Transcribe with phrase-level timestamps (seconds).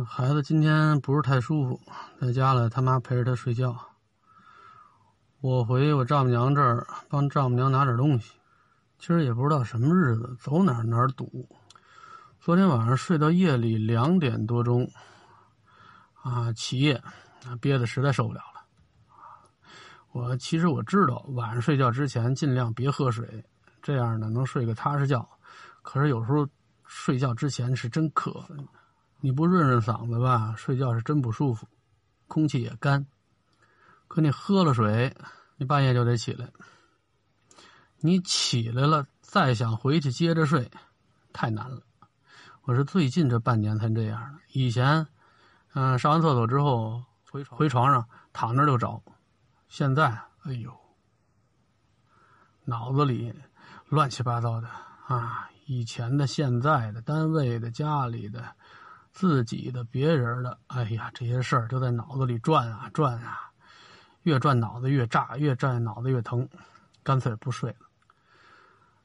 [0.00, 1.78] 孩子今天不是太舒服，
[2.18, 3.76] 在家了，他妈陪着他睡觉。
[5.42, 8.32] 我回我丈母娘这儿帮丈母娘拿点东西。
[8.98, 11.46] 今儿也不知道什么日子，走哪儿哪儿堵。
[12.40, 14.90] 昨天晚上睡到夜里两点多钟，
[16.22, 17.02] 啊，起夜，
[17.60, 18.64] 憋得实在受不了了。
[20.12, 23.44] 我其实我知道，晚上睡觉之前尽量别喝水，
[23.82, 25.28] 这样呢能睡个踏实觉。
[25.82, 26.48] 可是有时候
[26.86, 28.42] 睡觉之前是真渴。
[29.24, 31.68] 你不润润嗓子吧，睡觉是真不舒服，
[32.26, 33.06] 空气也干。
[34.08, 35.16] 可你喝了水，
[35.56, 36.50] 你半夜就得起来。
[37.98, 40.68] 你起来了，再想回去接着睡，
[41.32, 41.80] 太难了。
[42.62, 44.40] 我是最近这半年才这样的。
[44.48, 45.06] 以前，
[45.74, 49.00] 嗯，上完厕所之后回回床上躺那就着。
[49.68, 50.08] 现在，
[50.42, 50.76] 哎呦，
[52.64, 53.32] 脑子里
[53.88, 54.66] 乱七八糟的
[55.06, 55.48] 啊！
[55.66, 58.56] 以前的、现在的、单位的、家里的。
[59.12, 63.50] 自己的、别人的，哎呀，这些事儿就在脑子里转啊转啊，
[64.22, 66.48] 越转脑子越炸，越转脑子越疼，
[67.02, 67.76] 干脆不睡了。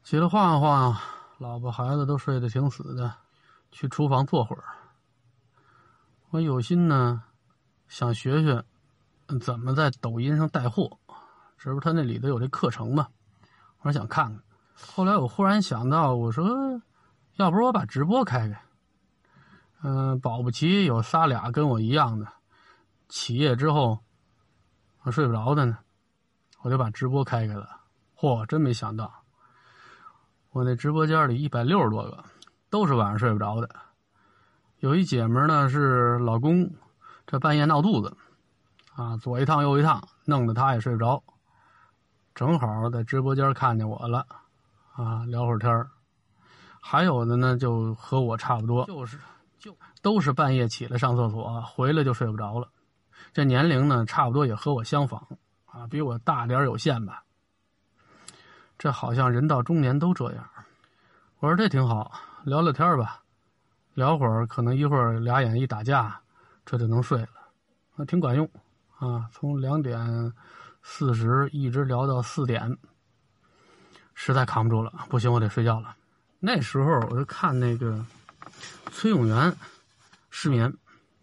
[0.04, 0.98] 起来晃晃，
[1.38, 3.14] 老婆孩子都睡得挺死的，
[3.72, 4.64] 去厨房坐会儿。
[6.30, 7.22] 我有心呢，
[7.88, 8.64] 想学学
[9.42, 10.98] 怎么在抖音上带货，
[11.58, 13.08] 这不是他那里头有这课程吗？
[13.82, 14.42] 我想看看。
[14.74, 16.82] 后来我忽然想到，我说，
[17.36, 18.62] 要不我把直播开开。
[19.84, 22.28] 嗯，保不齐有仨俩跟我一样的，
[23.08, 24.00] 起夜之后
[25.04, 25.78] 我睡不着的呢，
[26.62, 27.70] 我就把直播开开了。
[28.16, 29.24] 嚯，真没想到，
[30.50, 32.24] 我那直播间里一百六十多个，
[32.72, 33.70] 都是晚上睡不着的。
[34.80, 36.70] 有一姐们呢是老公，
[37.28, 38.18] 这半夜闹肚子，
[38.96, 41.24] 啊，左一趟右一趟，弄得她也睡不着。
[42.34, 44.26] 正好在直播间看见我了，
[44.94, 45.88] 啊，聊会儿天
[46.82, 49.20] 还有的呢，就和我差不多，就是。
[49.60, 52.70] 就都是半夜起来上厕所，回来就睡不着了。
[53.34, 55.28] 这年龄呢，差不多也和我相仿，
[55.66, 57.24] 啊，比我大点有限吧。
[58.78, 60.50] 这好像人到中年都这样。
[61.40, 62.12] 我说这挺好，
[62.44, 63.22] 聊聊天吧，
[63.94, 66.20] 聊会儿可能一会儿俩眼一打架，
[66.66, 67.30] 这就能睡了，
[67.96, 68.50] 啊，挺管用，
[68.98, 70.34] 啊，从两点
[70.84, 72.78] 四十一直聊到四点，
[74.14, 75.96] 实在扛不住了，不行，我得睡觉了。
[76.40, 78.06] 那时候我就看那个。
[78.92, 79.56] 崔永元
[80.30, 80.74] 失眠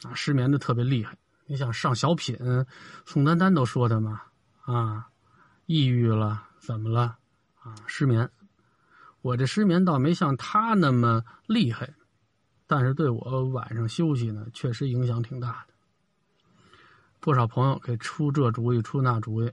[0.03, 1.17] 啊，失眠的特别厉害。
[1.47, 2.39] 你想上小品，
[3.05, 4.23] 宋丹丹都说他嘛
[4.63, 5.09] 啊，
[5.67, 7.19] 抑郁了，怎么了
[7.61, 7.75] 啊？
[7.87, 8.31] 失眠。
[9.21, 11.95] 我这失眠倒没像他那么厉害，
[12.67, 15.75] 但是对我晚上休息呢，确实影响挺大的。
[17.21, 19.51] 不少朋友给出这主意出那主意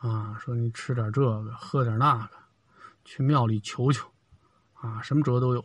[0.00, 2.36] 啊，说你吃点这个，喝点那个，
[3.04, 4.06] 去庙里求求
[4.74, 5.64] 啊，什么辙都有。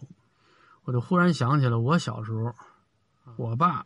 [0.89, 2.51] 我就忽然想起了我小时候，
[3.35, 3.85] 我爸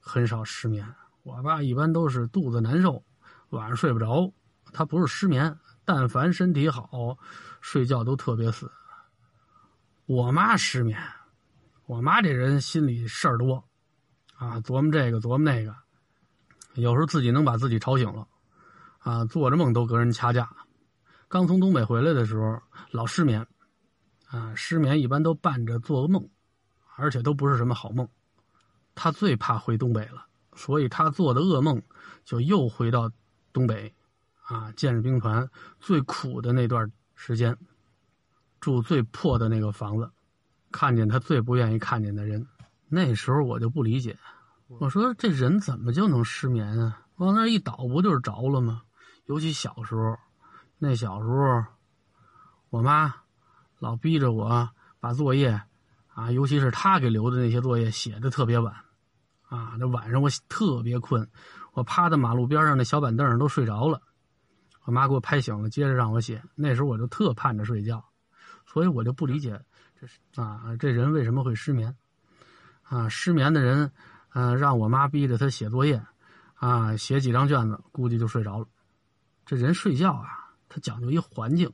[0.00, 0.94] 很少失眠。
[1.22, 3.04] 我爸一般都是肚子难受，
[3.50, 4.32] 晚上睡不着。
[4.72, 5.54] 他不是失眠，
[5.84, 7.18] 但凡身体好，
[7.60, 8.72] 睡觉都特别死。
[10.06, 10.98] 我妈失眠，
[11.84, 13.62] 我妈这人心里事儿多，
[14.34, 15.76] 啊，琢磨这个琢磨那个，
[16.76, 18.26] 有时候自己能把自己吵醒了，
[19.00, 20.48] 啊，做着梦都跟人掐架。
[21.28, 22.58] 刚从东北回来的时候，
[22.90, 23.46] 老失眠，
[24.30, 26.26] 啊，失眠一般都伴着做噩梦。
[27.00, 28.08] 而且都不是什么好梦，
[28.96, 30.26] 他最怕回东北了，
[30.56, 31.80] 所以他做的噩梦
[32.24, 33.08] 就又回到
[33.52, 33.94] 东北，
[34.42, 35.48] 啊，建设兵团
[35.78, 37.56] 最苦的那段时间，
[38.58, 40.10] 住最破的那个房子，
[40.72, 42.44] 看见他最不愿意看见的人。
[42.88, 44.18] 那时候我就不理解，
[44.66, 47.06] 我说这人怎么就能失眠啊？
[47.18, 48.82] 往那一倒不就是着了吗？
[49.26, 50.18] 尤其小时候，
[50.78, 51.64] 那小时候，
[52.70, 53.14] 我妈
[53.78, 55.62] 老逼着我把作业。
[56.18, 58.74] 啊，尤其是他给留的那些作业写的特别晚，
[59.48, 61.30] 啊，那晚上我特别困，
[61.74, 64.02] 我趴在马路边上那小板凳上都睡着了，
[64.84, 66.42] 我妈给我拍醒了，接着让我写。
[66.56, 68.04] 那时候我就特盼着睡觉，
[68.66, 69.64] 所以我就不理解
[70.00, 71.96] 这是啊，这人为什么会失眠？
[72.82, 73.92] 啊，失眠的人，
[74.32, 76.04] 嗯，让我妈逼着他写作业，
[76.54, 78.66] 啊，写几张卷子，估计就睡着了。
[79.46, 81.72] 这人睡觉啊，他讲究一环境，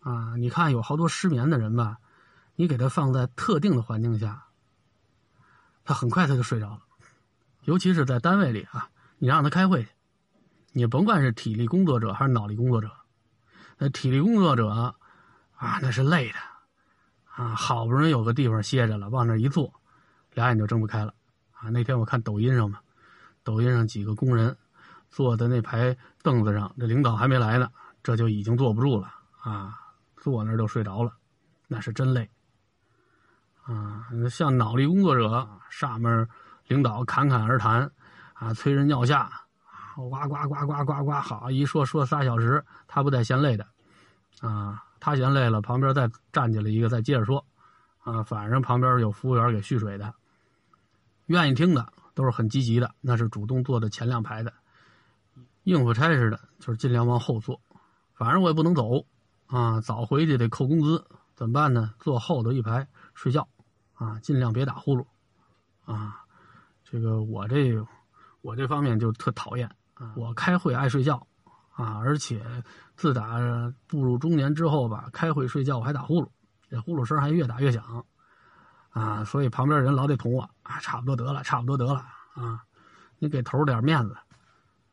[0.00, 1.98] 啊，你看有好多失眠的人吧。
[2.62, 4.44] 你给他放在特定的环境下，
[5.82, 6.82] 他很快他就睡着了。
[7.64, 8.88] 尤其是在单位里啊，
[9.18, 9.84] 你让他开会，
[10.70, 12.88] 你甭管是体力工作者还是脑力工作者，
[13.78, 16.38] 那体力工作者啊，那是累的
[17.34, 19.74] 啊，好不容易有个地方歇着了，往那一坐，
[20.34, 21.12] 俩眼就睁不开了
[21.50, 21.68] 啊。
[21.68, 22.78] 那天我看抖音上嘛，
[23.42, 24.56] 抖音上几个工人
[25.10, 27.68] 坐在那排凳子上，这领导还没来呢，
[28.04, 29.80] 这就已经坐不住了啊，
[30.16, 31.12] 坐那儿就睡着了，
[31.66, 32.30] 那是真累。
[33.62, 36.28] 啊，像脑力工作者，上面
[36.66, 37.88] 领导侃侃而谈，
[38.34, 39.30] 啊，催人尿下，
[39.94, 43.66] 呱呱呱呱呱呱，好一说说仨小时，他不带嫌累的，
[44.40, 47.44] 啊，他嫌累了，旁边再站起来一个，再接着说，
[48.02, 50.12] 啊，反正旁边有服务员给续水的，
[51.26, 54.52] 愿意听的都是很积极的，那是主动坐的前两排的，
[55.62, 57.60] 应付差事的，就是尽量往后坐，
[58.14, 59.04] 反正我也不能走，
[59.46, 61.06] 啊，早回去得扣工资，
[61.36, 61.94] 怎么办呢？
[62.00, 63.46] 坐后头一排睡觉。
[64.02, 65.06] 啊，尽量别打呼噜，
[65.84, 66.24] 啊，
[66.82, 67.72] 这个我这
[68.40, 70.12] 我这方面就特讨厌啊。
[70.16, 71.24] 我开会爱睡觉，
[71.70, 72.44] 啊，而且
[72.96, 73.38] 自打
[73.86, 76.28] 步入中年之后吧，开会睡觉我还打呼噜，
[76.68, 78.04] 这呼噜声还越打越响，
[78.90, 82.64] 啊，所以旁边人老得捅我啊，差不多得了，差不多得了啊，
[83.20, 84.16] 你给头点面子。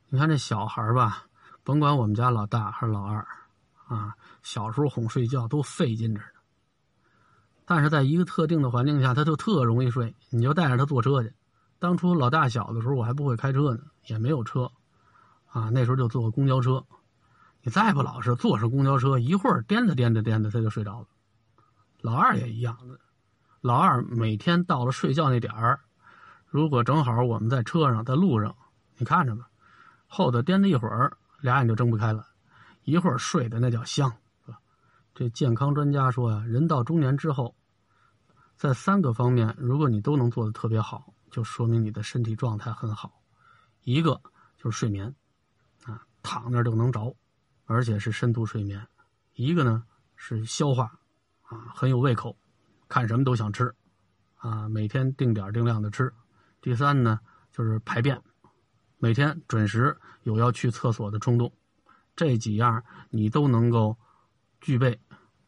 [0.10, 1.24] 你看这小孩吧，
[1.64, 3.26] 甭管我们家老大还是老二，
[3.88, 4.14] 啊，
[4.44, 6.39] 小时候哄睡觉都费劲着呢。
[7.70, 10.16] 但是在一个特定的环境下，他就特容易睡。
[10.32, 11.32] 你就带着他坐车去。
[11.78, 14.72] 当初老大小的时候，我还不会开车呢，也没有车，
[15.46, 16.84] 啊，那时候就坐公交车。
[17.62, 21.06] 你再不老实，坐上公交车，一会儿颠着颠着颠着，他就睡着了。
[22.02, 23.00] 老二也一样的，
[23.62, 25.80] 老二每天到了睡觉那点儿，
[26.48, 28.56] 如果正好我们在车上，在路上，
[28.98, 29.48] 你看着吧，
[30.08, 32.26] 后头颠着一会儿，俩眼就睁不开了，
[32.82, 34.12] 一会儿睡的那叫香。
[35.14, 37.54] 这健康专家说啊，人到中年之后，
[38.60, 43.22] 在三个方面，如果你都能做的特别好，就说明你的身体状态很好。
[43.84, 44.22] 一个
[44.58, 45.16] 就是睡眠，
[45.86, 47.16] 啊，躺那就能着，
[47.64, 48.82] 而且是深度睡眠；
[49.34, 49.86] 一个呢
[50.18, 50.92] 是消化，
[51.44, 52.36] 啊，很有胃口，
[52.90, 53.74] 看什么都想吃，
[54.36, 56.10] 啊，每天定点定量的吃；
[56.60, 57.18] 第三呢
[57.54, 58.22] 就是排便，
[58.98, 61.50] 每天准时有要去厕所的冲动。
[62.14, 63.98] 这几样你都能够
[64.60, 65.00] 具备。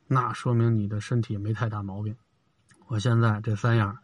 [0.07, 2.15] 那说明你的身体没太大毛病。
[2.91, 3.97] 我现在这三样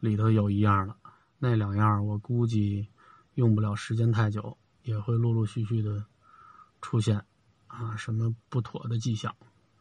[0.00, 0.96] 里头有一样了，
[1.38, 2.88] 那两样我估计
[3.34, 6.02] 用不了时间太久，也会陆陆续续的
[6.80, 7.22] 出现
[7.66, 9.36] 啊什么不妥的迹象。